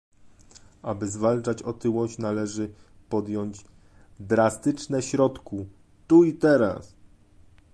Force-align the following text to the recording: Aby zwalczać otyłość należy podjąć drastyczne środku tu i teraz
Aby 0.83 1.07
zwalczać 1.09 1.61
otyłość 1.63 2.17
należy 2.17 2.71
podjąć 3.09 3.65
drastyczne 4.19 5.01
środku 5.01 5.67
tu 6.07 6.23
i 6.23 6.33
teraz 6.33 6.95